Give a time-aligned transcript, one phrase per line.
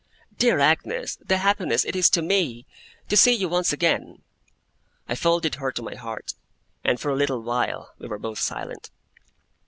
[0.35, 2.65] 'Dear Agnes, the happiness it is to me,
[3.07, 4.23] to see you once again!'
[5.07, 6.33] I folded her to my heart,
[6.83, 8.89] and, for a little while, we were both silent.